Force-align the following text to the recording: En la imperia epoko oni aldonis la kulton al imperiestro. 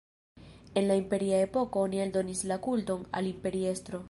En 0.79 0.87
la 0.91 0.97
imperia 1.01 1.43
epoko 1.49 1.85
oni 1.89 2.01
aldonis 2.07 2.43
la 2.53 2.61
kulton 2.69 3.09
al 3.21 3.33
imperiestro. 3.37 3.99